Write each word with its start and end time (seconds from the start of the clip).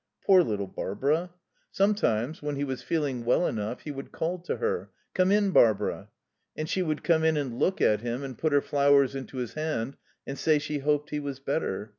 Poor 0.25 0.41
little 0.41 0.65
Barbara. 0.65 1.29
Sometimes, 1.69 2.41
when 2.41 2.55
he 2.55 2.63
was 2.63 2.81
feeling 2.81 3.23
well 3.23 3.45
enough, 3.45 3.81
he 3.81 3.91
would 3.91 4.11
call 4.11 4.39
to 4.39 4.57
her: 4.57 4.89
"Come 5.13 5.31
in, 5.31 5.51
Barbara." 5.51 6.09
And 6.57 6.67
she 6.67 6.81
would 6.81 7.03
come 7.03 7.23
in 7.23 7.37
and 7.37 7.59
look 7.59 7.81
at 7.81 8.01
him 8.01 8.23
and 8.23 8.35
put 8.35 8.51
her 8.51 8.61
flowers 8.61 9.13
into 9.13 9.37
his 9.37 9.53
hand 9.53 9.97
and 10.25 10.39
say 10.39 10.57
she 10.57 10.79
hoped 10.79 11.11
he 11.11 11.19
was 11.19 11.39
better. 11.39 11.89